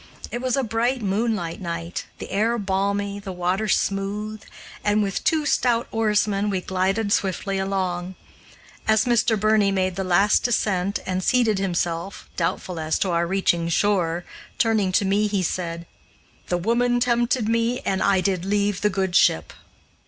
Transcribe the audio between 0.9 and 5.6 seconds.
moonlight night, the air balmy, the waters smooth, and, with two